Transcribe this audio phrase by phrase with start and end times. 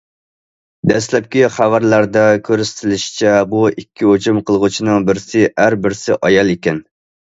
[0.91, 6.87] دەسلەپكى خەۋەرلەردە كۆرسىتىلىشىچە، بۇ ئىككى ھۇجۇم قىلغۇچىنىڭ بىرسى ئەر بىرسى ئايال ئىكەن.